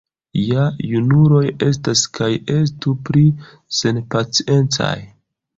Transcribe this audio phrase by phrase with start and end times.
[0.43, 0.61] Ja
[0.91, 3.23] junuloj estas kaj estu pli
[3.81, 4.93] senpaciencaj.